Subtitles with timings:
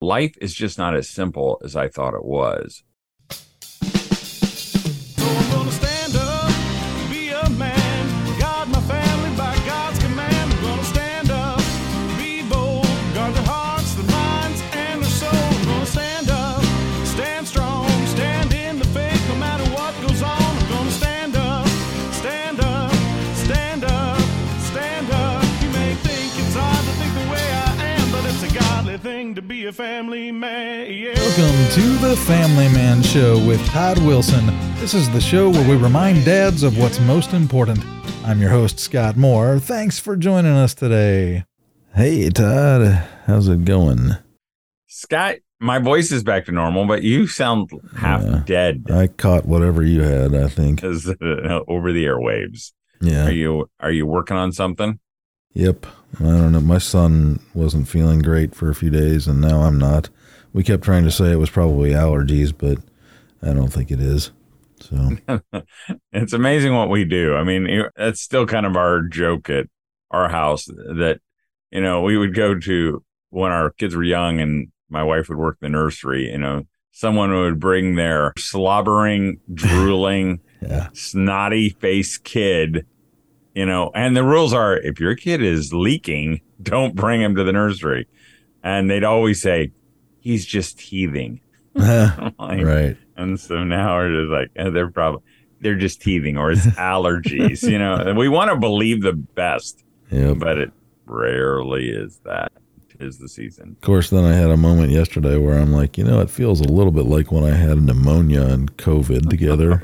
[0.00, 2.82] life is just not as simple as I thought it was.
[29.72, 30.92] Thing a family man.
[30.92, 31.14] Yeah.
[31.14, 34.46] Welcome to the Family Man Show with Todd Wilson.
[34.76, 37.78] This is the show where we remind dads of what's most important.
[38.24, 39.58] I'm your host, Scott Moore.
[39.58, 41.44] Thanks for joining us today.
[41.94, 43.06] Hey, Todd.
[43.26, 44.12] How's it going?
[44.86, 48.42] Scott, my voice is back to normal, but you sound half Yeah.
[48.46, 50.82] dead I caught whatever you had, I think.
[50.84, 52.72] over the airwaves.
[53.00, 53.26] Yeah.
[53.26, 54.98] Are you are you working on something?
[55.54, 55.86] Yep.
[56.18, 56.60] I don't know.
[56.60, 60.08] My son wasn't feeling great for a few days, and now I'm not.
[60.52, 62.78] We kept trying to say it was probably allergies, but
[63.42, 64.32] I don't think it is.
[64.80, 65.16] So,
[66.12, 67.34] it's amazing what we do.
[67.34, 69.66] I mean, that's still kind of our joke at
[70.10, 71.20] our house that,
[71.70, 75.38] you know, we would go to when our kids were young and my wife would
[75.38, 80.88] work the nursery, you know, someone would bring their slobbering, drooling, yeah.
[80.92, 82.86] snotty faced kid,
[83.60, 87.44] you know, and the rules are if your kid is leaking, don't bring him to
[87.44, 88.08] the nursery.
[88.62, 89.72] And they'd always say,
[90.20, 91.40] he's just teething.
[91.74, 92.96] Like, right.
[93.16, 95.22] and so now we're just like, eh, they're probably
[95.60, 97.94] they're just teething or it's allergies, you know.
[97.94, 100.38] And we want to believe the best, Yep.
[100.38, 100.72] but it
[101.06, 102.52] rarely is that.
[102.98, 103.70] Is the season.
[103.70, 106.60] Of course, then I had a moment yesterday where I'm like, you know, it feels
[106.60, 109.80] a little bit like when I had pneumonia and COVID together.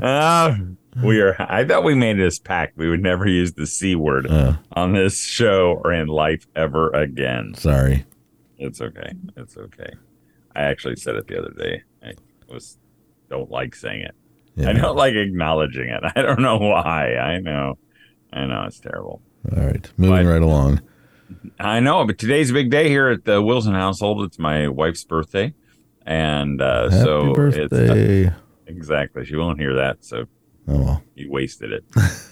[0.00, 0.56] Ah,
[1.04, 1.36] we are.
[1.38, 4.92] I thought we made this pact we would never use the c word Uh, on
[4.92, 7.54] this show or in life ever again.
[7.54, 8.06] sorry.
[8.58, 9.12] It's okay.
[9.36, 9.92] It's okay.
[10.54, 11.82] I actually said it the other day.
[12.04, 12.12] I
[12.52, 12.76] was
[13.28, 14.14] don't like saying it.
[14.66, 16.02] I don't like acknowledging it.
[16.16, 17.14] I don't know why.
[17.16, 17.78] I know.
[18.32, 19.22] I know it's terrible.
[19.50, 19.90] All right.
[19.96, 20.82] Moving But- right along.
[21.60, 24.24] I know, but today's a big day here at the Wilson household.
[24.24, 25.54] It's my wife's birthday,
[26.04, 28.32] and uh, so it's birthday.
[28.66, 29.24] exactly.
[29.24, 30.24] She won't hear that, so
[30.70, 31.02] oh, well.
[31.14, 31.84] you wasted it.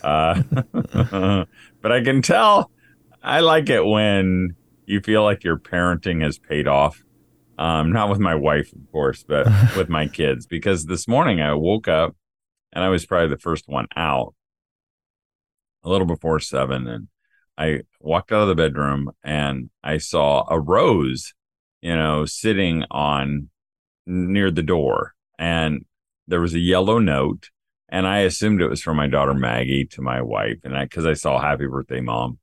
[0.03, 0.43] uh,
[1.83, 2.71] but I can tell.
[3.23, 4.55] I like it when
[4.87, 7.03] you feel like your parenting has paid off.
[7.59, 10.47] Um, not with my wife, of course, but with my kids.
[10.47, 12.17] Because this morning I woke up
[12.73, 14.35] and I was probably the first one out,
[15.85, 17.09] a little before seven, and
[17.57, 21.35] I walked out of the bedroom and I saw a rose,
[21.83, 23.51] you know, sitting on
[24.07, 25.85] near the door, and
[26.27, 27.51] there was a yellow note,
[27.89, 31.07] and I assumed it was from my daughter Maggie to my wife, and I because
[31.07, 32.39] I saw "Happy Birthday, Mom,"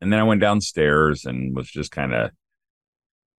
[0.00, 2.30] and then I went downstairs and was just kind of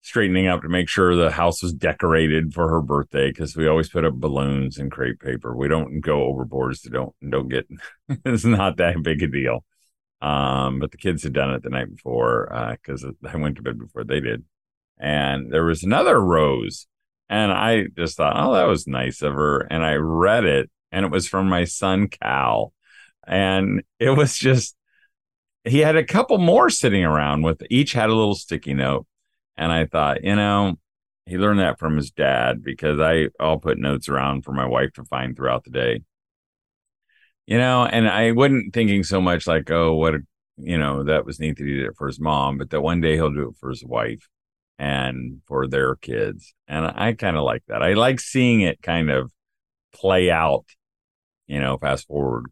[0.01, 3.89] straightening up to make sure the house was decorated for her birthday because we always
[3.89, 5.55] put up balloons and crepe paper.
[5.55, 7.67] We don't go overboard, so don't don't get.
[8.25, 9.65] it's not that big a deal.
[10.21, 12.49] Um, but the kids had done it the night before
[12.81, 14.43] because I went to bed before they did,
[14.97, 16.87] and there was another rose,
[17.29, 21.05] and I just thought, oh, that was nice of her, and I read it, and
[21.05, 22.73] it was from my son Cal,
[23.25, 24.75] and it was just
[25.63, 29.05] he had a couple more sitting around with each had a little sticky note
[29.57, 30.75] and I thought, you know,
[31.25, 34.93] he learned that from his dad because I I'll put notes around for my wife
[34.93, 36.03] to find throughout the day.
[37.45, 40.19] You know, and I wasn't thinking so much like, oh, what a
[40.57, 42.99] you know, that was neat that he did it for his mom, but that one
[43.01, 44.27] day he'll do it for his wife
[44.79, 46.53] and for their kids.
[46.67, 47.83] And I kind of like that.
[47.83, 49.31] I like seeing it kind of
[49.93, 50.65] play out,
[51.47, 52.45] you know, fast forward.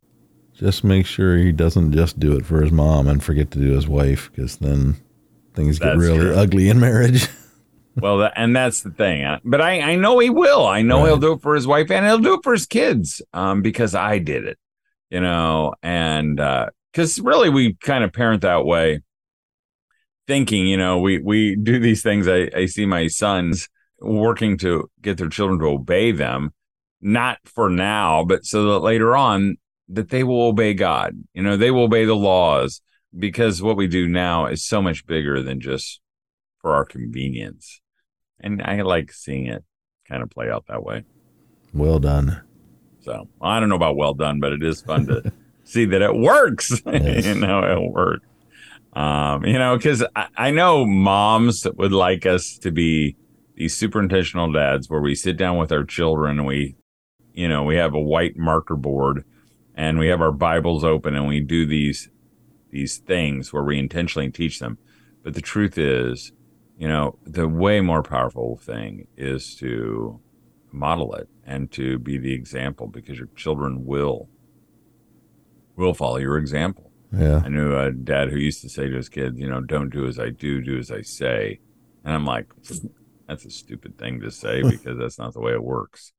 [0.54, 3.74] Just make sure he doesn't just do it for his mom and forget to do
[3.74, 4.96] his wife, because then
[5.54, 6.36] things get really true.
[6.36, 7.28] ugly in marriage.
[7.98, 9.24] Well, that, and that's the thing.
[9.24, 10.66] Uh, But I, I know he will.
[10.66, 13.22] I know he'll do it for his wife and he'll do it for his kids
[13.34, 14.58] um, because I did it,
[15.10, 16.36] you know, and
[16.92, 19.02] because really we kind of parent that way,
[20.28, 22.28] thinking, you know, we, we do these things.
[22.28, 23.70] I, I see my sons
[24.02, 26.54] working to get their children to obey them,
[27.02, 29.58] not for now, but so that later on
[29.90, 31.16] that they will obey God.
[31.34, 32.82] You know, they will obey the laws
[33.18, 36.02] because what we do now is so much bigger than just
[36.60, 37.82] for our convenience.
[38.40, 39.64] And I like seeing it
[40.08, 41.04] kind of play out that way.
[41.74, 42.42] well done.
[43.02, 45.32] So I don't know about well done, but it is fun to
[45.64, 46.82] see that it works.
[46.86, 47.26] Yes.
[47.26, 48.26] you know, it works.
[48.94, 53.16] Um, you know, because I, I know moms would like us to be
[53.56, 56.76] these super intentional dads where we sit down with our children and we,
[57.36, 59.26] you know, we have a white marker board
[59.76, 62.10] and we have our Bibles open and we do these
[62.72, 64.78] these things where we intentionally teach them.
[65.24, 66.32] But the truth is,
[66.78, 70.20] you know, the way more powerful thing is to
[70.72, 74.30] model it and to be the example because your children will
[75.76, 76.92] will follow your example.
[77.12, 77.42] Yeah.
[77.44, 80.08] I knew a dad who used to say to his kids, you know, don't do
[80.08, 81.60] as I do, do as I say.
[82.04, 82.48] And I'm like,
[83.28, 86.14] that's a stupid thing to say because that's not the way it works,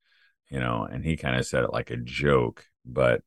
[0.50, 0.86] you know.
[0.90, 3.22] And he kind of said it like a joke, but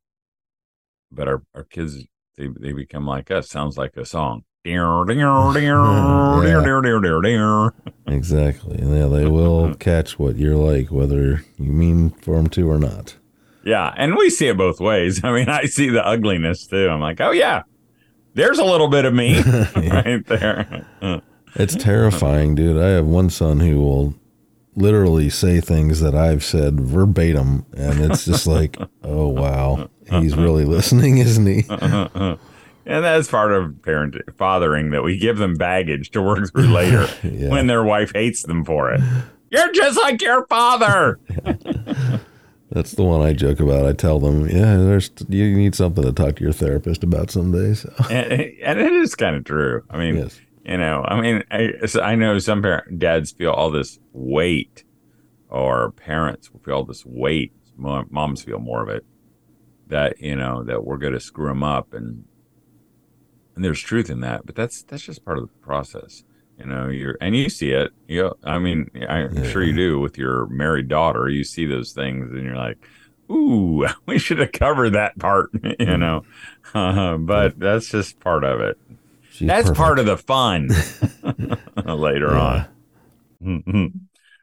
[1.12, 2.04] but our, our kids
[2.38, 3.50] they they become like us.
[3.50, 4.44] Sounds like a song.
[8.08, 8.80] Exactly.
[8.82, 13.16] Yeah, they will catch what you're like, whether you mean for them to or not.
[13.64, 15.24] Yeah, and we see it both ways.
[15.24, 16.90] I mean, I see the ugliness too.
[16.90, 17.64] I'm like, oh yeah,
[18.34, 20.88] there's a little bit of me right there.
[21.56, 22.82] It's terrifying, dude.
[22.82, 24.14] I have one son who will
[24.76, 30.66] literally say things that I've said verbatim, and it's just like, oh wow, he's really
[30.66, 31.66] listening, isn't he?
[32.86, 37.08] And that's part of parent fathering that we give them baggage to work through later
[37.24, 37.50] Yeah.
[37.50, 39.00] when their wife hates them for it.
[39.52, 41.20] You're just like your father.
[42.72, 43.86] That's the one I joke about.
[43.86, 47.76] I tell them, yeah, there's you need something to talk to your therapist about someday.
[47.76, 48.32] So and,
[48.64, 49.84] and it is kind of true.
[49.92, 50.40] I mean, yes,
[50.70, 51.72] you know, I mean, I,
[52.02, 54.84] I know some parent, dads feel all this weight,
[55.50, 57.52] or parents will feel all this weight.
[57.76, 59.04] Moms feel more of it
[59.88, 62.26] that you know that we're going to screw them up, and
[63.56, 64.46] and there's truth in that.
[64.46, 66.24] But that's that's just part of the process.
[66.60, 67.92] You know, you're and you see it.
[68.08, 69.50] You, know, I mean, I'm Yeah.
[69.50, 71.30] sure you do with your married daughter.
[71.30, 72.78] You see those things, and you're like,
[73.32, 75.50] "Ooh, we should have covered that part."
[75.80, 76.26] you know,
[76.74, 78.78] uh, but that's just part of it.
[79.40, 79.78] She's That's perfect.
[79.78, 80.68] part of the fun
[81.86, 82.68] later on.
[83.42, 83.92] Mhm.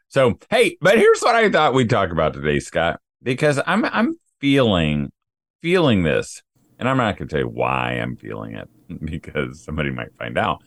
[0.09, 4.15] So, hey, but here's what I thought we'd talk about today, Scott, because I'm I'm
[4.41, 5.13] feeling
[5.61, 6.43] feeling this,
[6.79, 8.69] and I'm not going to tell you why I'm feeling it
[9.05, 10.63] because somebody might find out.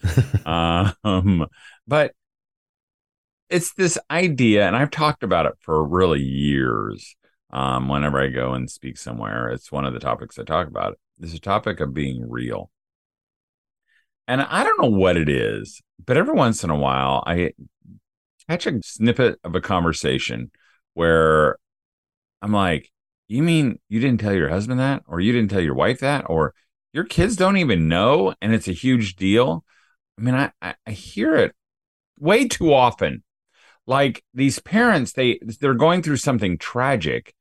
[0.46, 1.46] um,
[1.88, 2.12] but
[3.48, 7.16] it's this idea, and I've talked about it for really years.
[7.52, 10.96] Um, whenever I go and speak somewhere, it's one of the topics I talk about.
[11.18, 12.70] It's a topic of being real.
[14.30, 17.50] And I don't know what it is, but every once in a while I
[18.48, 20.52] catch a snippet of a conversation
[20.94, 21.58] where
[22.40, 22.92] I'm like,
[23.26, 25.02] you mean you didn't tell your husband that?
[25.08, 26.30] Or you didn't tell your wife that?
[26.30, 26.54] Or
[26.92, 29.64] your kids don't even know and it's a huge deal?
[30.16, 31.52] I mean, I, I, I hear it
[32.16, 33.24] way too often.
[33.84, 37.34] Like these parents, they they're going through something tragic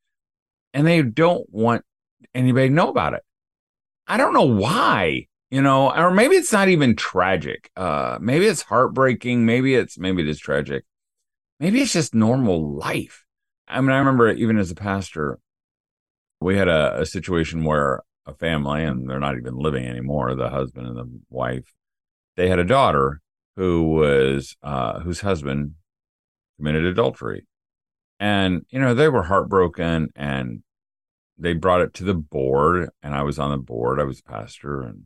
[0.74, 1.86] and they don't want
[2.34, 3.22] anybody to know about it.
[4.08, 7.72] I don't know why, you know, or maybe it's not even tragic.
[7.76, 9.46] Uh, maybe it's heartbreaking.
[9.46, 10.86] Maybe it's maybe it is tragic.
[11.60, 13.26] Maybe it's just normal life.
[13.68, 15.40] I mean, I remember even as a pastor,
[16.40, 20.50] we had a, a situation where a family, and they're not even living anymore, the
[20.50, 21.74] husband and the wife,
[22.38, 23.22] they had a daughter
[23.56, 25.74] who was uh, whose husband
[26.58, 27.46] committed adultery,
[28.20, 30.64] and you know they were heartbroken and
[31.38, 34.00] they brought it to the board and I was on the board.
[34.00, 35.06] I was pastor and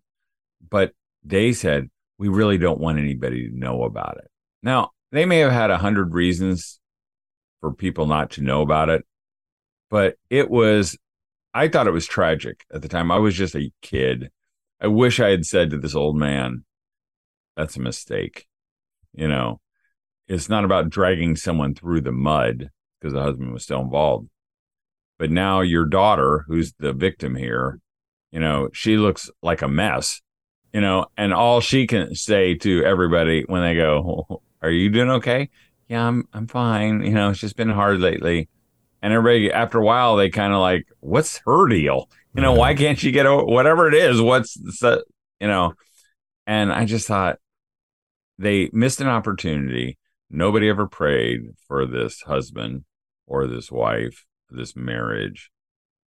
[0.70, 0.92] but
[1.24, 4.30] they said we really don't want anybody to know about it.
[4.62, 6.80] Now, they may have had a hundred reasons
[7.62, 9.06] for people not to know about it,
[9.90, 10.98] but it was
[11.54, 13.12] I thought it was tragic at the time.
[13.12, 14.32] I was just a kid.
[14.82, 16.66] I wish I had said to this old man,
[17.56, 18.48] that's a mistake.
[19.14, 19.62] You know,
[20.28, 24.30] it's not about dragging someone through the mud because the husband was still involved.
[25.20, 27.80] But now your daughter, who's the victim here,
[28.32, 30.22] you know, she looks like a mess,
[30.74, 35.12] you know, and all she can say to everybody when they go, Are you doing
[35.12, 35.50] okay?
[35.88, 37.04] Yeah, I'm I'm fine.
[37.04, 38.50] You know, it's just been hard lately.
[39.02, 42.10] And everybody after a while they kind of like, What's her deal?
[42.36, 42.84] You know, why mm-hmm.
[42.84, 44.20] can't she get over whatever it is?
[44.20, 45.04] What's the
[45.40, 45.74] you know?
[46.48, 47.38] And I just thought
[48.40, 49.98] they missed an opportunity.
[50.30, 52.86] Nobody ever prayed for this husband
[53.28, 55.52] or this wife, this marriage.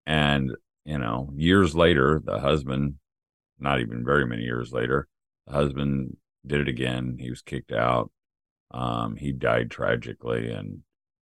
[0.06, 0.52] And,
[0.84, 2.96] you know, years later, the husband,
[3.58, 5.08] not even very many years later,
[5.46, 7.16] the husband did it again.
[7.18, 8.10] He was kicked out.
[8.70, 10.80] Um, he died tragically and,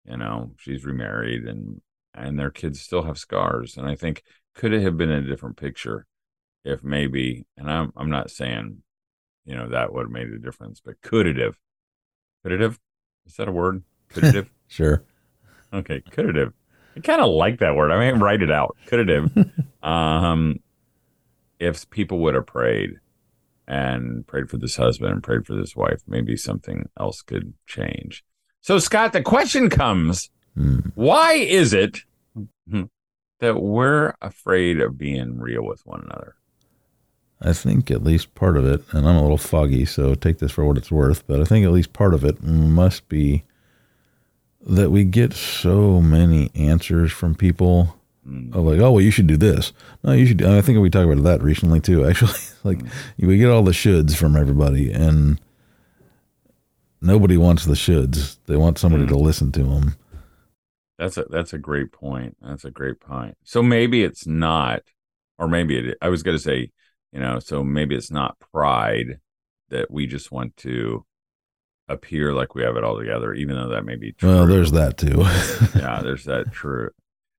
[0.04, 1.80] you know, she's remarried and
[2.14, 3.76] and their kids still have scars.
[3.76, 4.22] And I think
[4.54, 6.06] could it have been a different picture
[6.64, 8.82] if maybe and I'm I'm not saying,
[9.44, 11.56] you know, that would have made a difference, but could it have?
[12.42, 12.78] Could it have?
[13.26, 13.82] Is that a word?
[14.10, 14.50] Could it have?
[14.70, 15.02] Sure.
[15.72, 16.52] Okay, could it have?
[16.94, 17.90] I kind of like that word.
[17.90, 18.76] I mean, write it out.
[18.84, 19.48] Could it have?
[19.82, 20.56] um,
[21.58, 22.94] if people would have prayed
[23.66, 28.24] and prayed for this husband and prayed for this wife, maybe something else could change.
[28.60, 30.80] So, Scott, the question comes: Hmm.
[30.94, 31.98] Why is it
[33.40, 36.34] that we're afraid of being real with one another?
[37.40, 40.50] I think at least part of it, and I'm a little foggy, so take this
[40.50, 43.44] for what it's worth, but I think at least part of it must be
[44.66, 47.96] that we get so many answers from people
[48.52, 49.72] of like, oh, well, you should do this.
[50.02, 50.42] No, you should.
[50.42, 52.04] I think we talked about that recently too.
[52.08, 52.90] Actually, like mm.
[53.18, 55.40] we get all the shoulds from everybody, and
[57.00, 58.38] nobody wants the shoulds.
[58.46, 59.20] They want somebody to mm.
[59.20, 59.96] listen to them.
[60.98, 62.36] That's a that's a great point.
[62.42, 63.36] That's a great point.
[63.44, 64.82] So maybe it's not,
[65.38, 65.98] or maybe it.
[66.02, 66.70] I was going to say,
[67.12, 69.20] you know, so maybe it's not pride
[69.70, 71.04] that we just want to
[71.88, 74.28] appear like we have it all together, even though that may be true.
[74.28, 75.24] Well, there's that too.
[75.78, 76.90] yeah, there's that true.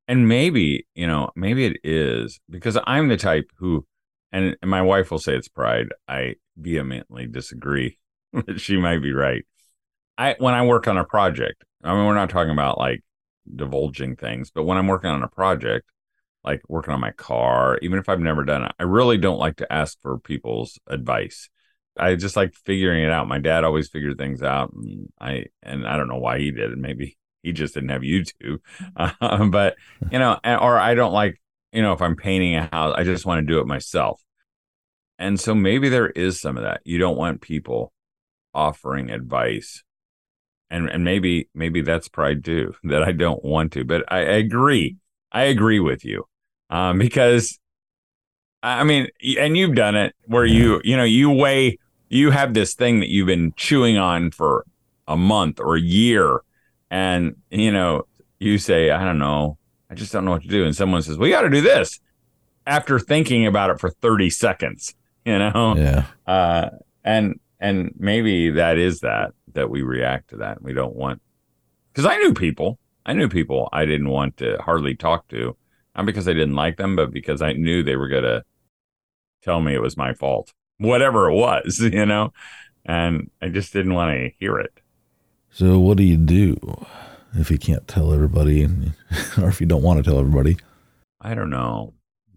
[0.09, 3.85] And maybe, you know, maybe it is because I'm the type who,
[4.31, 5.89] and, and my wife will say it's pride.
[6.07, 7.99] I vehemently disagree,
[8.57, 9.45] she might be right.
[10.17, 13.03] I, when I work on a project, I mean, we're not talking about like
[13.55, 15.87] divulging things, but when I'm working on a project,
[16.43, 19.57] like working on my car, even if I've never done it, I really don't like
[19.57, 21.49] to ask for people's advice.
[21.99, 23.27] I just like figuring it out.
[23.27, 26.71] My dad always figured things out, and I and I don't know why he did
[26.71, 26.77] it.
[26.77, 28.59] Maybe he just didn't have YouTube,
[28.95, 29.75] uh, but
[30.11, 31.39] you know, or I don't like
[31.71, 34.21] you know if I'm painting a house, I just want to do it myself.
[35.17, 36.81] And so maybe there is some of that.
[36.85, 37.91] You don't want people
[38.53, 39.83] offering advice,
[40.69, 43.83] and and maybe maybe that's pride too that I don't want to.
[43.83, 44.97] But I, I agree.
[45.31, 46.25] I agree with you
[46.69, 47.59] um, because
[48.61, 49.07] I mean,
[49.39, 51.77] and you've done it where you, you know, you weigh,
[52.09, 54.65] you have this thing that you've been chewing on for
[55.07, 56.41] a month or a year,
[56.89, 58.03] and you know,
[58.39, 59.57] you say, I don't know,
[59.89, 61.61] I just don't know what to do, and someone says, well, you got to do
[61.61, 61.99] this
[62.65, 66.05] after thinking about it for thirty seconds, you know, yeah.
[66.27, 66.69] uh,
[67.03, 70.61] and and maybe that is that that we react to that.
[70.61, 71.21] We don't want
[71.91, 75.57] because I knew people, I knew people I didn't want to hardly talk to,
[75.95, 78.43] not because I didn't like them, but because I knew they were gonna
[79.43, 82.33] tell me it was my fault, whatever it was, you know,
[82.85, 84.71] and I just didn't want to hear it.
[85.51, 86.55] So what do you do
[87.33, 88.65] if you can't tell everybody,
[89.37, 90.57] or if you don't want to tell everybody?
[91.21, 91.93] I don't know.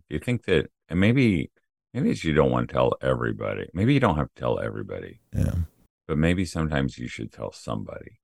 [0.09, 1.51] Do you think that and maybe
[1.95, 3.69] maybe it's you don't want to tell everybody.
[3.75, 5.21] Maybe you don't have to tell everybody.
[5.35, 5.55] Yeah.
[6.09, 8.19] but maybe sometimes you should tell somebody.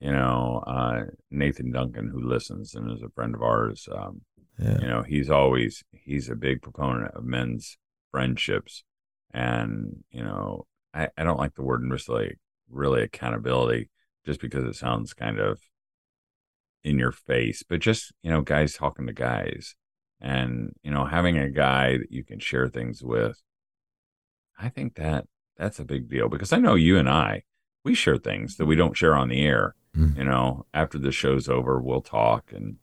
[0.00, 4.22] You know, uh, Nathan Duncan, who listens and is a friend of ours, um,
[4.58, 4.78] Yeah.
[4.80, 7.78] you know, he's always he's a big proponent of men's
[8.10, 8.82] friendships,
[9.32, 12.36] and you know, I, I don't like the word really
[12.72, 13.90] really accountability
[14.26, 15.60] just because it sounds kind of
[16.84, 19.74] in your face, but just you know, guys talking to guys,
[20.20, 23.40] and you know, having a guy that you can share things with.
[24.58, 25.26] I think that
[25.56, 27.42] that's a big deal because I know you and I,
[27.84, 29.74] we share things that we don't share on the air.
[29.96, 30.16] Mm.
[30.16, 32.76] You know, after the show's over, we'll talk and,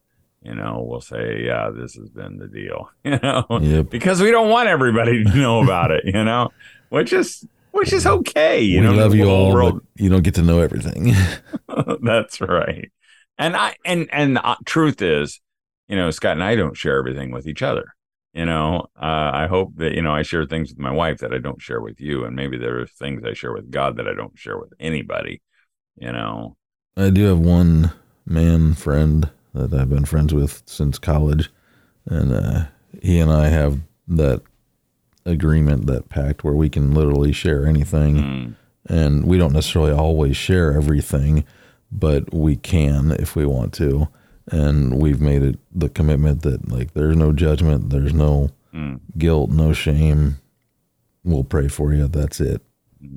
[0.43, 3.89] you know, we'll say, yeah, this has been the deal, you know, Yep.
[3.89, 6.49] because we don't want everybody to know about it, you know,
[6.89, 8.61] which is, which is okay.
[8.61, 11.13] You we know, love the you whole all, world- you don't get to know everything.
[12.01, 12.91] That's right.
[13.37, 15.39] And I and and uh, truth is,
[15.87, 17.93] you know, Scott and I don't share everything with each other.
[18.33, 21.33] You know, uh, I hope that you know I share things with my wife that
[21.33, 24.07] I don't share with you, and maybe there are things I share with God that
[24.07, 25.41] I don't share with anybody.
[25.95, 26.55] You know,
[26.95, 27.91] I do have one
[28.25, 31.49] man friend that I've been friends with since college,
[32.05, 32.65] and uh,
[33.01, 34.43] he and I have that
[35.29, 38.55] agreement, that pact, where we can literally share anything, Mm,
[38.87, 41.43] and we don't necessarily always share everything,
[41.91, 44.07] but we can if we want to,
[44.51, 49.49] and we've made it the commitment that like there's no judgment, there's no mm, guilt,
[49.51, 50.37] no shame.
[51.23, 52.07] We'll pray for you.
[52.07, 52.61] That's it.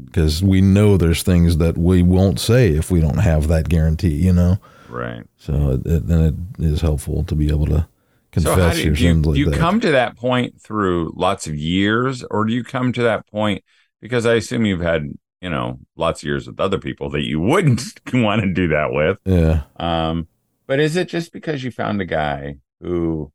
[0.04, 4.14] Because we know there's things that we won't say if we don't have that guarantee,
[4.14, 4.58] you know?
[4.88, 5.24] right.
[5.38, 6.20] So it, it, then
[6.58, 7.88] it is helpful to be able to
[8.32, 9.58] confess so do you, your do you, sins like you that.
[9.58, 13.62] come to that point through lots of years, or do you come to that point
[14.00, 17.38] because I assume you've had you know lots of years with other people that you
[17.40, 17.82] wouldn't
[18.14, 19.18] want to do that with.
[19.24, 19.62] yeah.
[19.76, 20.26] Um,
[20.66, 23.30] but is it just because you found a guy who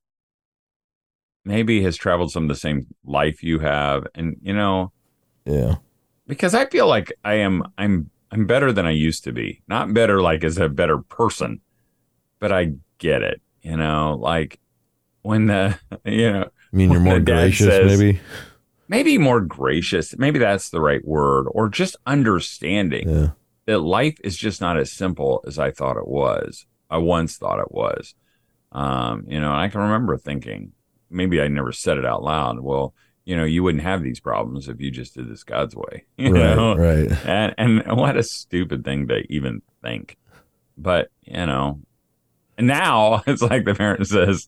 [1.45, 4.91] maybe has traveled some of the same life you have, and you know,
[5.45, 5.75] Yeah.
[6.27, 9.61] because I feel like I am, I'm, I'm better than I used to be.
[9.67, 11.61] Not better like as a better person,
[12.39, 13.41] but I get it.
[13.61, 14.59] You know, like
[15.21, 18.19] when the, you know, I mean, you're more gracious, says- maybe?
[18.87, 20.17] maybe more gracious.
[20.17, 23.09] Maybe that's the right word, or just understanding.
[23.09, 23.27] Yeah.
[23.65, 26.65] that life is just not as simple as I thought it was.
[26.89, 28.15] I once thought it was.
[28.71, 30.71] Um, you know, and I can remember thinking,
[31.09, 32.59] maybe I never said it out loud.
[32.61, 32.93] Well,
[33.25, 36.05] you know, you wouldn't have these problems if you just did this God's way.
[36.17, 36.55] You right.
[36.55, 36.75] know?
[36.77, 37.11] Right.
[37.25, 40.15] And and what a stupid thing to even think.
[40.77, 41.81] But, you know,
[42.57, 44.47] and now it's like the parent says,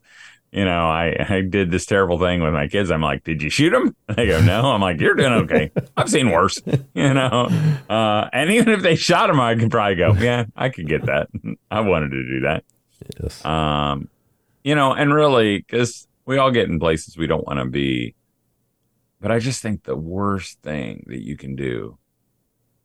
[0.51, 2.89] you know, I, I did this terrible thing with my kids.
[2.89, 3.95] I'm like, did you shoot him?
[4.15, 4.71] They go, no.
[4.71, 5.71] I'm like, you're doing okay.
[5.95, 6.59] I've seen worse,
[6.95, 7.47] you know.
[7.87, 11.05] Uh, and even if they shot him, I could probably go, yeah, I could get
[11.05, 11.29] that.
[11.69, 12.63] I wanted to do that.
[13.21, 13.45] Yes.
[13.45, 14.09] Um,
[14.63, 18.15] you know, and really, because we all get in places we don't want to be.
[19.21, 21.97] But I just think the worst thing that you can do,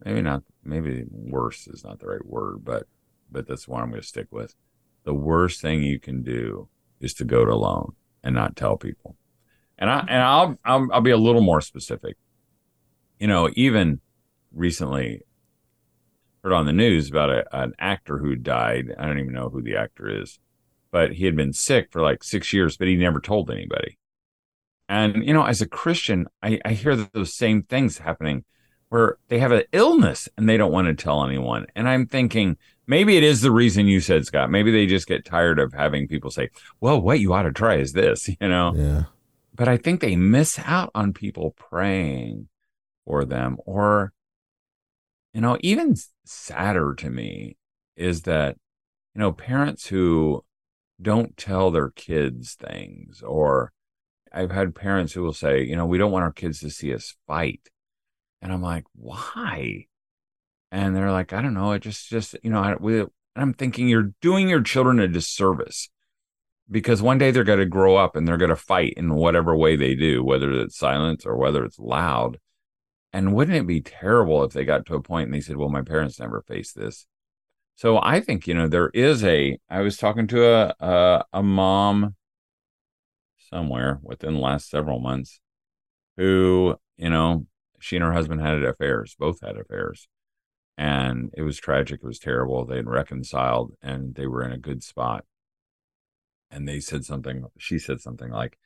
[0.04, 2.87] maybe not, maybe worse is not the right word, but
[3.30, 4.54] but that's one I'm going to stick with.
[5.04, 6.68] The worst thing you can do
[7.01, 9.17] is to go it alone and not tell people.
[9.79, 12.17] And I and I'll I'll, I'll be a little more specific.
[13.19, 14.01] You know, even
[14.53, 15.23] recently
[16.43, 18.95] heard on the news about a, an actor who died.
[18.99, 20.39] I don't even know who the actor is,
[20.91, 23.99] but he had been sick for like six years, but he never told anybody.
[24.89, 28.45] And you know, as a Christian, I, I hear those same things happening
[28.91, 31.67] where they have an illness and they don't want to tell anyone.
[31.75, 34.50] And I'm thinking maybe it is the reason you said, Scott.
[34.50, 36.50] Maybe they just get tired of having people say,
[36.81, 38.73] "Well, what you ought to try is this," you know.
[38.75, 39.05] Yeah.
[39.55, 42.49] But I think they miss out on people praying
[43.05, 44.12] for them, or
[45.33, 47.57] you know, even sadder to me
[47.97, 48.57] is that
[49.14, 50.45] you know parents who
[51.00, 53.73] don't tell their kids things or
[54.35, 56.93] I've had parents who will say, you know, we don't want our kids to see
[56.93, 57.69] us fight.
[58.43, 59.87] And I'm like, why?
[60.75, 61.71] And they're like, I don't know.
[61.71, 63.04] It just, just, you know, I, we,
[63.37, 65.88] I'm thinking you're doing your children a disservice
[66.69, 69.57] because one day they're going to grow up and they're going to fight in whatever
[69.57, 72.40] way they do, whether it's silence or whether it's loud.
[73.12, 75.69] And wouldn't it be terrible if they got to a point and they said, well,
[75.69, 77.07] my parents never faced this.
[77.76, 81.43] So I think, you know, there is a, I was talking to a, a, a
[81.45, 82.16] mom
[83.49, 85.38] somewhere within the last several months
[86.16, 87.47] who, you know,
[87.78, 90.09] she and her husband had affairs, both had affairs.
[90.76, 92.00] And it was tragic.
[92.02, 92.64] It was terrible.
[92.64, 95.25] They had reconciled and they were in a good spot.
[96.50, 98.59] And they said something, she said something like,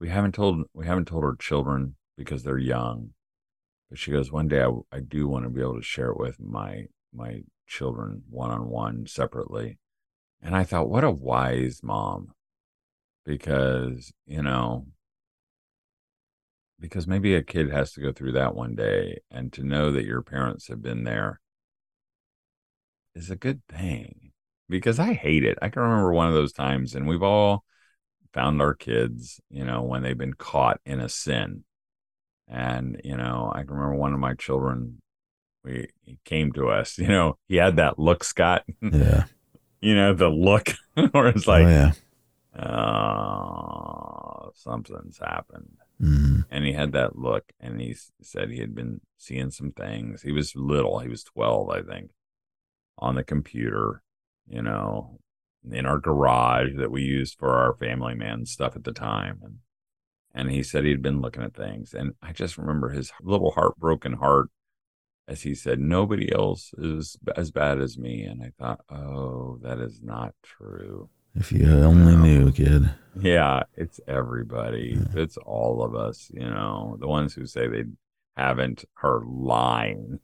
[0.00, 3.10] We haven't told we haven't told our children because they're young.
[3.88, 6.18] But she goes, One day I, I do want to be able to share it
[6.18, 9.78] with my my children one on one separately.
[10.42, 12.32] And I thought, what a wise mom
[13.24, 14.86] because you know
[16.78, 20.06] because maybe a kid has to go through that one day and to know that
[20.06, 21.39] your parents have been there
[23.14, 24.30] is a good thing
[24.68, 27.64] because i hate it i can remember one of those times and we've all
[28.32, 31.64] found our kids you know when they've been caught in a sin
[32.48, 35.00] and you know i can remember one of my children
[35.64, 39.24] we he came to us you know he had that look scott Yeah.
[39.80, 40.70] you know the look
[41.12, 41.92] where it's like oh yeah.
[42.62, 45.76] oh, something's happened.
[46.02, 46.44] Mhm.
[46.50, 50.22] And he had that look, and he said he had been seeing some things.
[50.22, 52.10] He was little, he was 12, I think,
[53.00, 54.02] on the computer,
[54.46, 55.18] you know,
[55.70, 59.40] in our garage that we used for our family man stuff at the time.
[59.42, 59.58] And,
[60.32, 61.92] and he said he'd been looking at things.
[61.92, 64.50] And I just remember his little heartbroken heart
[65.30, 68.24] as he said, Nobody else is as bad as me.
[68.24, 71.08] And I thought, oh, that is not true.
[71.36, 72.90] If you only knew, kid.
[73.20, 74.98] Yeah, it's everybody.
[75.14, 76.96] It's all of us, you know.
[76.98, 77.84] The ones who say they
[78.36, 80.18] haven't are lying.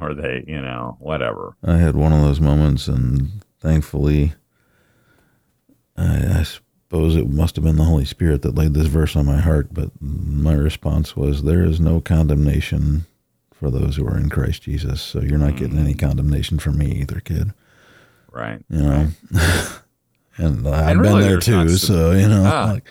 [0.00, 1.56] Or they, you know, whatever.
[1.64, 4.34] I had one of those moments, and thankfully,
[5.96, 9.26] I, I suppose it must have been the Holy Spirit that laid this verse on
[9.26, 9.68] my heart.
[9.72, 13.06] But my response was, "There is no condemnation
[13.52, 16.86] for those who are in Christ Jesus." So you're not getting any condemnation from me
[16.92, 17.52] either, kid.
[18.32, 18.64] Right.
[18.68, 19.08] You know.
[20.38, 22.44] and I've really, been there too, so you know.
[22.46, 22.72] Ah.
[22.72, 22.90] like,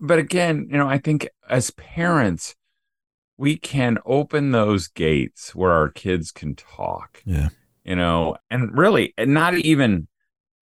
[0.00, 2.54] But again, you know, I think as parents,
[3.42, 7.20] we can open those gates where our kids can talk.
[7.24, 7.48] yeah,
[7.82, 10.06] you know, and really, and not even,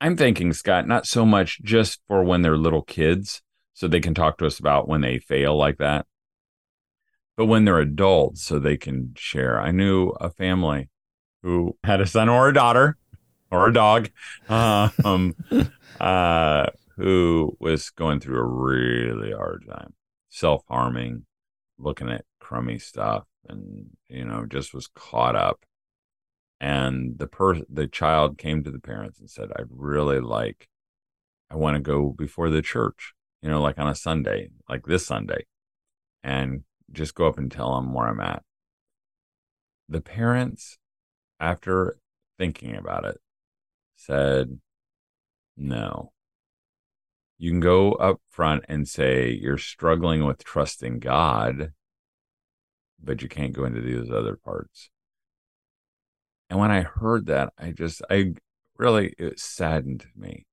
[0.00, 3.42] I'm thinking, Scott, not so much just for when they're little kids,
[3.74, 6.06] so they can talk to us about when they fail like that,
[7.36, 9.60] but when they're adults, so they can share.
[9.60, 10.88] I knew a family
[11.42, 12.96] who had a son or a daughter
[13.50, 14.08] or a dog,
[14.48, 15.36] um,
[16.00, 16.66] uh,
[16.96, 19.92] who was going through a really hard time,
[20.30, 21.26] self harming,
[21.78, 25.64] looking at crummy stuff, and you know, just was caught up.
[26.60, 30.68] And the per the child came to the parents and said i'd really like
[31.50, 35.06] i want to go before the church you know like on a sunday like this
[35.06, 35.46] sunday
[36.22, 38.42] and just go up and tell them where i'm at.
[39.88, 40.76] The parents
[41.38, 41.96] after
[42.36, 43.18] thinking about it
[43.96, 44.58] said
[45.56, 46.12] no.
[47.38, 51.72] You can go up front and say you're struggling with trusting god
[53.02, 54.90] but you can't go into these other parts
[56.48, 58.32] and when I heard that, I just, I
[58.76, 60.46] really, it saddened me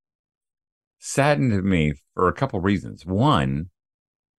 [0.99, 3.05] saddened me for a couple reasons.
[3.05, 3.69] One,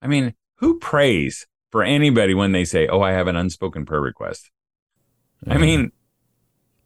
[0.02, 4.02] I mean, who prays for anybody when they say, "Oh, I have an unspoken prayer
[4.02, 4.50] request"?
[5.46, 5.62] I mm-hmm.
[5.62, 5.92] mean,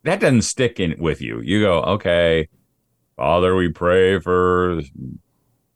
[0.04, 1.42] that doesn't stick in with you.
[1.42, 2.50] You go, "Okay,
[3.16, 4.82] Father, we pray for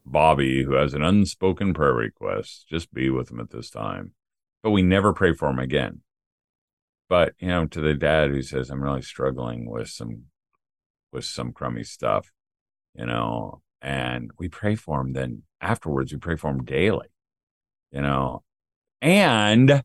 [0.06, 2.68] Bobby who has an unspoken prayer request.
[2.70, 4.14] Just be with him at this time."
[4.66, 6.02] But we never pray for him again.
[7.08, 10.26] But, you know, to the dad who says, "I'm really struggling with some
[11.12, 12.34] with some crummy stuff,"
[12.94, 17.08] you know, and we pray for him then afterwards we pray for him daily
[17.92, 18.44] you know
[19.02, 19.84] and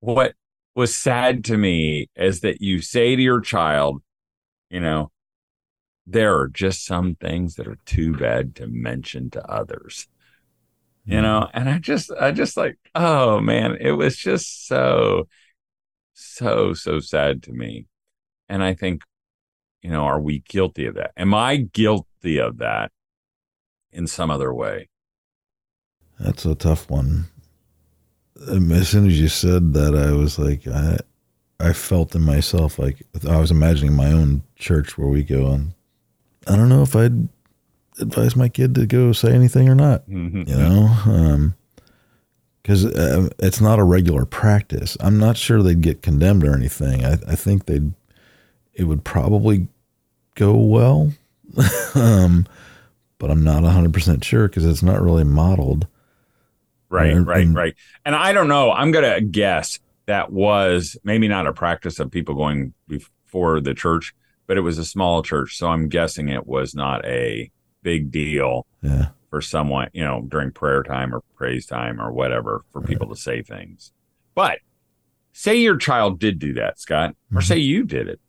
[0.00, 0.34] what
[0.74, 4.02] was sad to me is that you say to your child
[4.68, 5.10] you know
[6.06, 10.08] there are just some things that are too bad to mention to others
[11.08, 11.48] you know?
[11.54, 15.28] And i just i just like oh man it was just so
[16.14, 17.86] so so sad to me.
[18.48, 19.02] And i think
[19.82, 21.12] you know are we guilty of that?
[21.16, 22.92] Am i guilty of that
[23.92, 24.88] in some other way?
[26.20, 27.26] That's a tough one.
[28.48, 30.98] Um, As soon as you said that, I was like, I,
[31.60, 35.72] I felt in myself like I was imagining my own church where we go, and
[36.46, 37.28] I don't know if I'd
[38.00, 40.02] advise my kid to go say anything or not.
[40.08, 41.52] You know,
[42.62, 44.96] because uh, it's not a regular practice.
[45.00, 47.04] I'm not sure they'd get condemned or anything.
[47.04, 47.92] I, I think they'd
[48.74, 49.66] it would probably
[50.34, 51.12] go well,
[51.94, 52.46] um,
[53.18, 55.86] but I'm not 100 percent sure because it's not really modeled.
[56.90, 57.74] Right, And- right, and- right.
[58.04, 58.70] And I don't know.
[58.72, 64.14] I'm gonna guess that was maybe not a practice of people going before the church,
[64.46, 65.56] but it was a small church.
[65.58, 67.50] So I'm guessing it was not a
[67.82, 72.64] big deal Yeah, for someone, you know, during prayer time or praise time or whatever
[72.72, 73.92] for people to say things.
[74.34, 74.58] But
[75.32, 77.44] say your child did do that, Scott, or Mhm.
[77.44, 78.20] say you did it.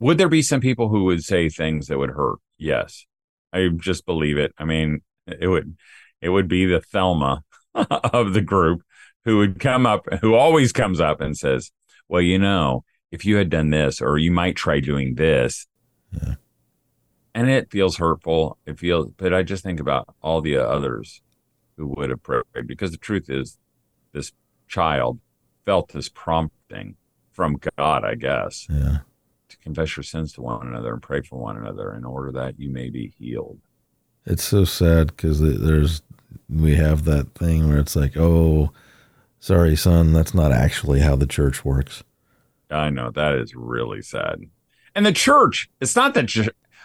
[0.00, 2.38] Would there be some people who would say things that would hurt?
[2.58, 3.06] Yes.
[3.52, 4.52] I just believe it.
[4.58, 5.76] I mean, it would
[6.20, 7.44] it would be the Thelma
[7.74, 8.82] of the group
[9.24, 11.70] who would come up who always comes up and says,
[12.08, 15.66] "Well, you know, if you had done this or you might try doing this."
[16.12, 16.34] Yeah.
[17.34, 18.58] And it feels hurtful.
[18.64, 21.20] It feels but I just think about all the others
[21.76, 23.58] who would have prayed because the truth is
[24.12, 24.32] this
[24.68, 25.18] child
[25.64, 26.96] felt this prompting
[27.32, 28.98] from God, I guess, yeah.
[29.48, 32.60] to confess your sins to one another and pray for one another in order that
[32.60, 33.58] you may be healed.
[34.24, 36.02] It's so sad because there's
[36.48, 38.72] we have that thing where it's like, oh,
[39.40, 42.04] sorry, son, that's not actually how the church works.
[42.70, 44.42] I know that is really sad.
[44.94, 46.34] And the church, it's not that.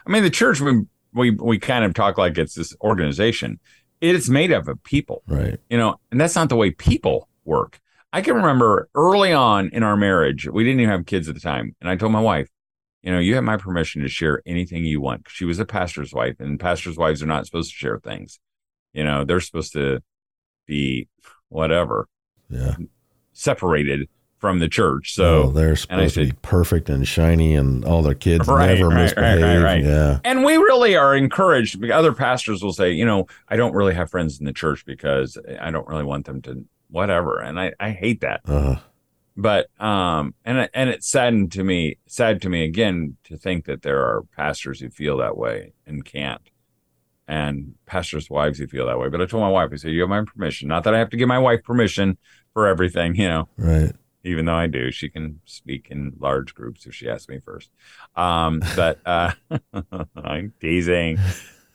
[0.05, 0.61] I mean, the church.
[0.61, 0.81] We
[1.13, 3.59] we we kind of talk like it's this organization.
[4.01, 5.59] It's made up of people, Right.
[5.69, 7.79] you know, and that's not the way people work.
[8.13, 11.41] I can remember early on in our marriage, we didn't even have kids at the
[11.41, 12.47] time, and I told my wife,
[13.03, 15.27] you know, you have my permission to share anything you want.
[15.27, 18.39] She was a pastor's wife, and pastors' wives are not supposed to share things.
[18.93, 20.01] You know, they're supposed to
[20.65, 21.07] be
[21.49, 22.07] whatever
[22.49, 22.75] Yeah.
[23.33, 24.07] separated
[24.39, 25.13] from the church.
[25.13, 28.89] So So they're supposed to be perfect and shiny, and all their kids Right, never
[28.89, 29.41] right, misbehave.
[29.43, 29.83] right, right.
[29.83, 30.19] Yeah.
[30.23, 31.83] And we really are encouraged.
[31.91, 35.37] Other pastors will say, you know, I don't really have friends in the church because
[35.61, 37.39] I don't really want them to whatever.
[37.39, 38.41] And I, I hate that.
[38.47, 38.77] Uh,
[39.37, 43.81] But um and and it's saddened to me, sad to me again to think that
[43.83, 46.41] there are pastors who feel that way and can't.
[47.27, 49.07] And pastors' wives who feel that way.
[49.07, 50.67] But I told my wife, I said, You have my permission.
[50.67, 52.17] Not that I have to give my wife permission
[52.53, 53.91] for everything, you know right.
[54.23, 54.91] Even though I do.
[54.91, 57.71] She can speak in large groups if she asks me first.
[58.15, 59.31] Um, but uh,
[60.15, 61.17] I'm teasing.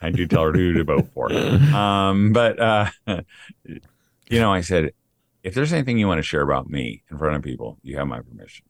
[0.00, 1.32] I do tell her who to vote for.
[1.32, 2.90] Um, but uh,
[3.66, 4.92] you know, I said,
[5.42, 8.06] if there's anything you want to share about me in front of people, you have
[8.06, 8.66] my permission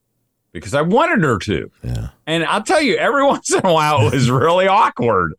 [0.53, 1.71] because I wanted her to.
[1.83, 2.09] Yeah.
[2.27, 5.35] And I'll tell you, every once in a while, it was really awkward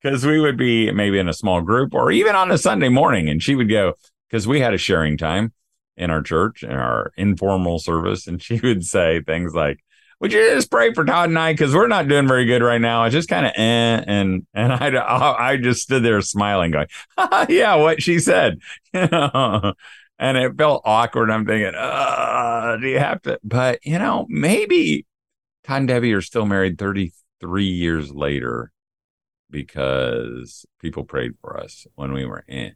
[0.00, 3.28] because we would be maybe in a small group or even on a Sunday morning,
[3.28, 3.94] and she would go
[4.28, 5.52] because we had a sharing time
[5.98, 9.84] in our church in our informal service, and she would say things like,
[10.20, 12.80] "Would you just pray for Todd and I because we're not doing very good right
[12.80, 13.04] now?
[13.04, 14.88] It's just kind of eh." And and I
[15.52, 16.86] I just stood there smiling, going,
[17.48, 18.60] "Yeah, what she said,"
[18.94, 19.74] you know.
[20.20, 21.30] And it felt awkward.
[21.30, 23.38] I'm thinking, uh, do you have to?
[23.44, 25.06] But you know, maybe
[25.62, 28.72] Todd and Debbie are still married 33 years later
[29.50, 32.74] because people prayed for us when we were in.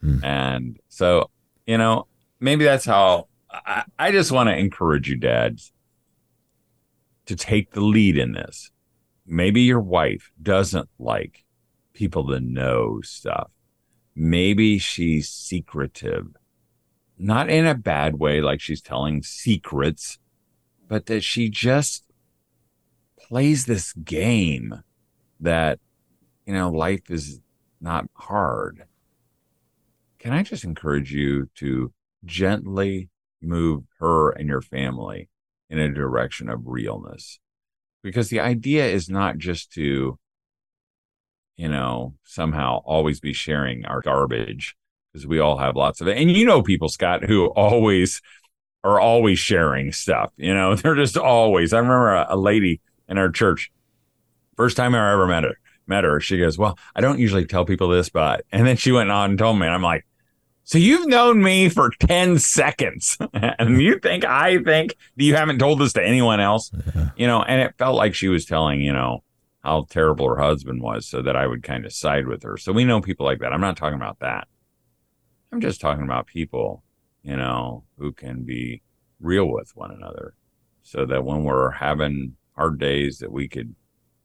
[0.00, 0.24] Hmm.
[0.24, 1.30] And so,
[1.66, 2.06] you know,
[2.42, 5.72] maybe that's how I, I just want to encourage you, dads,
[7.26, 8.70] to take the lead in this.
[9.26, 11.44] Maybe your wife doesn't like
[11.94, 13.50] people to know stuff.
[14.14, 16.26] Maybe she's secretive,
[17.16, 20.18] not in a bad way, like she's telling secrets,
[20.88, 22.04] but that she just
[23.16, 24.82] plays this game
[25.40, 25.78] that
[26.46, 27.40] you know, life is
[27.80, 28.84] not hard.
[30.18, 31.92] Can I just encourage you to
[32.24, 33.08] gently
[33.40, 35.28] move her and your family
[35.68, 37.38] in a direction of realness?
[38.02, 40.18] Because the idea is not just to,
[41.56, 44.76] you know, somehow always be sharing our garbage
[45.12, 46.18] because we all have lots of it.
[46.18, 48.20] And you know, people, Scott, who always
[48.84, 50.32] are always sharing stuff.
[50.36, 51.72] You know, they're just always.
[51.72, 53.70] I remember a, a lady in our church,
[54.56, 57.64] first time I ever met her, met her, she goes, Well, I don't usually tell
[57.64, 60.06] people this, but, and then she went on and told me, and I'm like,
[60.64, 65.58] So you've known me for 10 seconds, and you think I think that you haven't
[65.58, 66.70] told this to anyone else?
[67.16, 69.24] You know, and it felt like she was telling, you know,
[69.60, 72.56] how terrible her husband was so that I would kind of side with her.
[72.56, 73.52] So we know people like that.
[73.52, 74.48] I'm not talking about that.
[75.52, 76.82] I'm just talking about people,
[77.22, 78.82] you know, who can be
[79.20, 80.34] real with one another
[80.82, 83.74] so that when we're having hard days that we could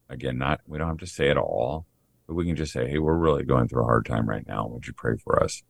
[0.10, 1.86] again not we don't have to say it all
[2.26, 4.68] but we can just say hey we're really going through a hard time right now
[4.68, 5.64] would you pray for us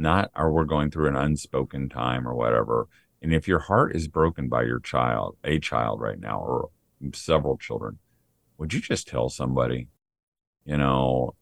[0.00, 2.88] not or we're going through an unspoken time or whatever.
[3.22, 6.70] And if your heart is broken by your child a child right now or
[7.14, 7.98] several children
[8.58, 9.88] would you just tell somebody
[10.66, 11.34] you know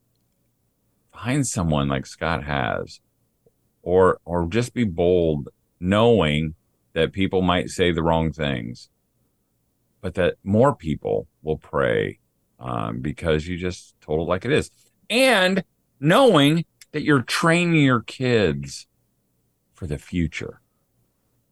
[1.12, 3.00] find someone like scott has
[3.82, 5.48] or or just be bold
[5.80, 6.54] knowing
[6.92, 8.88] that people might say the wrong things
[10.00, 12.18] but that more people will pray
[12.60, 14.70] um, because you just told it like it is.
[15.10, 15.62] And
[16.00, 18.86] knowing that you're training your kids
[19.74, 20.60] for the future.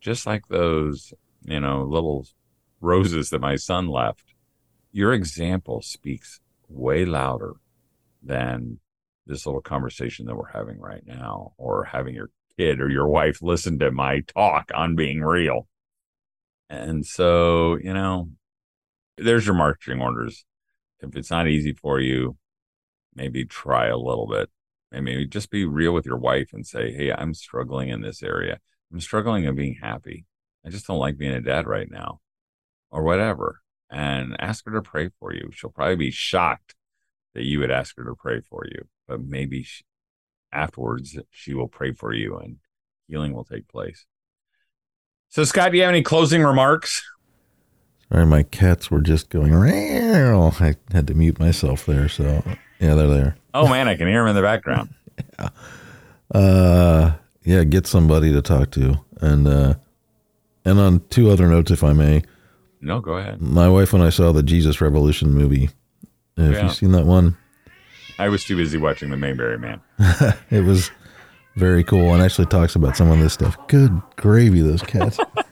[0.01, 1.13] Just like those
[1.45, 2.27] you know little
[2.81, 4.35] roses that my son left
[4.93, 7.53] your example speaks way louder
[8.23, 8.79] than
[9.27, 13.43] this little conversation that we're having right now or having your kid or your wife
[13.43, 15.69] listen to my talk on being real.
[16.71, 18.31] And so you know
[19.19, 20.45] there's your marching orders.
[21.01, 22.37] If it's not easy for you
[23.15, 24.51] maybe try a little bit
[24.93, 28.23] and maybe just be real with your wife and say hey i'm struggling in this
[28.23, 28.59] area.
[28.93, 30.27] I'm struggling in being happy.
[30.65, 32.21] I just don't like being a dad right now
[32.91, 35.51] or whatever and ask her to pray for you.
[35.53, 36.75] She'll probably be shocked
[37.35, 39.85] that you would ask her to pray for you but maybe she,
[40.53, 42.57] afterwards she will pray for you and
[43.09, 44.07] healing will take place.
[45.29, 47.03] So scott do you have any closing remarks
[48.13, 49.51] Sorry, my cats were just going.
[49.53, 52.09] "Meow." I had to mute myself there.
[52.09, 52.43] So
[52.81, 53.37] yeah, they're there.
[53.55, 54.91] oh man i can hear them in the background
[56.35, 57.13] Uh,
[57.45, 59.75] yeah, get somebody to talk to, and uh,
[60.65, 62.23] and on two other notes, if I may,
[62.81, 65.71] no go ahead my wife and I saw the Jesus Revolution movie.
[66.37, 66.65] Have Yeah.
[66.65, 67.37] you seen that one?
[68.19, 69.81] i was too busy watching the mayberry man
[70.51, 70.91] It was
[71.57, 73.57] very cool, and actually talks about some of this stuff.
[73.69, 75.19] Good gravy, those cats.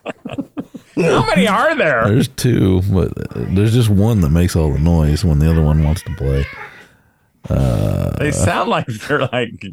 [0.96, 3.12] how many are there there's two, but
[3.54, 6.44] there's just one that makes all the noise when the other one wants to play.
[8.18, 9.64] they sound like they're like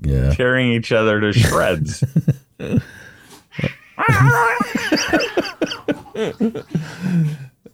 [0.00, 0.32] Yeah.
[0.34, 2.02] tearing each other to shreds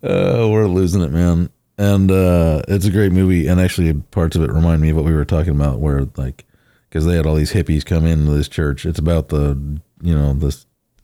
[0.02, 1.50] Uh, we're losing it, man.
[1.78, 3.46] And uh, it's a great movie.
[3.46, 6.44] And actually, parts of it remind me of what we were talking about, where like,
[6.88, 8.84] because they had all these hippies come into this church.
[8.84, 10.56] It's about the, you know, the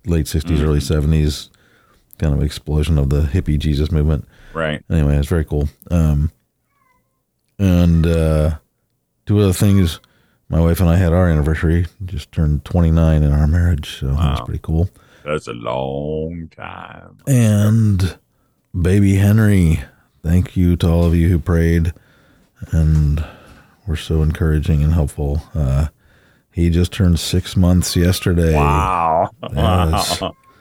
[0.07, 1.51] late 60s, early 70s
[2.19, 4.27] kind of explosion of the hippie Jesus movement.
[4.55, 5.69] right Anyway, it's very cool.
[5.91, 6.31] Um,
[7.59, 8.59] and uh,
[9.27, 10.01] two other things.
[10.49, 13.99] My wife and I had our anniversary, just turned 29 in our marriage.
[13.99, 14.45] So that's Wow.
[14.45, 14.89] pretty cool.
[15.25, 18.17] that's a long time And
[18.81, 19.83] baby Henry,
[20.23, 21.93] thank you to all of you who prayed
[22.71, 23.25] and
[23.89, 25.43] were so encouraging and helpful.
[25.55, 25.89] Uh,
[26.57, 28.53] he just turned six months yesterday.
[28.55, 30.03] wow wow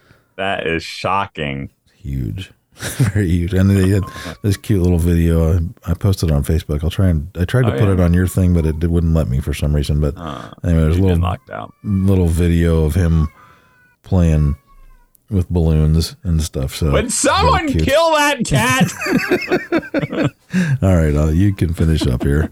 [0.38, 2.51] that is shocking Huge.
[2.75, 3.53] Very huge.
[3.55, 4.03] And they had
[4.43, 5.53] this cute little video.
[5.55, 6.84] I, I posted on Facebook.
[6.84, 7.93] I'll try and I tried to Oh, put yeah.
[7.93, 9.99] it on your thing, but it, it wouldn't let me for some reason.
[10.01, 13.27] But uh, anyway, there's a little locked out little video of him
[14.03, 14.55] playing
[15.31, 16.75] with balloons and stuff.
[16.75, 18.91] So would someone kill that cat
[20.84, 22.51] All right, uh, you can finish up here.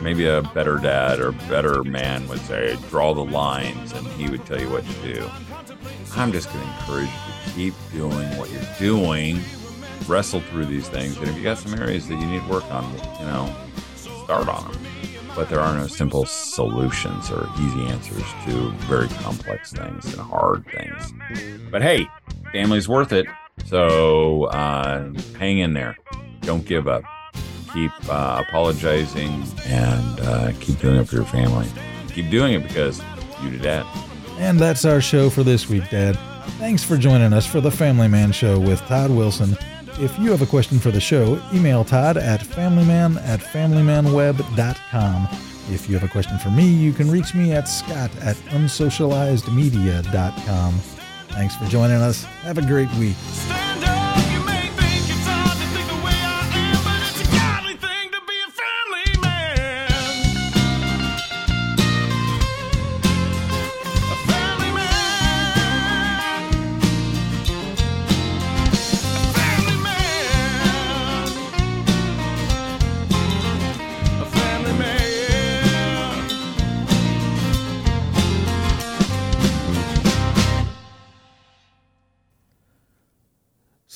[0.01, 4.45] Maybe a better dad or better man would say, "Draw the lines," and he would
[4.45, 5.29] tell you what to do.
[6.15, 9.39] I'm just going to encourage you to keep doing what you're doing,
[10.07, 12.91] wrestle through these things, and if you got some areas that you need work on,
[13.19, 13.55] you know,
[13.95, 14.81] start on them.
[15.35, 20.65] But there are no simple solutions or easy answers to very complex things and hard
[20.65, 21.13] things.
[21.69, 22.07] But hey,
[22.51, 23.27] family's worth it.
[23.65, 25.95] So uh, hang in there.
[26.41, 27.03] Don't give up.
[27.77, 31.67] Keep uh, apologizing and uh, keep doing it for your family.
[32.11, 33.03] Keep doing it because
[33.43, 33.85] you did that.
[34.39, 36.17] And that's our show for this week, Dad.
[36.57, 39.55] Thanks for joining us for the Family Man Show with Todd Wilson.
[39.99, 45.27] If you have a question for the show, email Todd at familyman at familymanweb.com.
[45.69, 50.73] If you have a question for me, you can reach me at scott at unsocializedmedia.com.
[51.29, 52.23] Thanks for joining us.
[52.23, 53.17] Have a great week.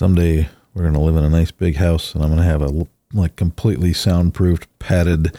[0.05, 3.35] Someday we're gonna live in a nice big house, and I'm gonna have a like
[3.35, 5.35] completely soundproofed, padded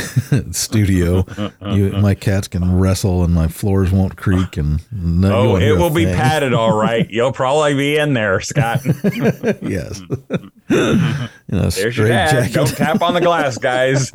[0.54, 1.24] studio.
[1.68, 4.56] You, my cats can wrestle, and my floors won't creak.
[4.58, 7.10] And no, Oh, it will be padded all right.
[7.10, 8.84] You'll probably be in there, Scott.
[9.60, 10.00] yes.
[10.70, 10.94] you
[11.48, 12.30] know, There's your dad.
[12.30, 12.54] jacket.
[12.54, 14.12] Don't tap on the glass, guys.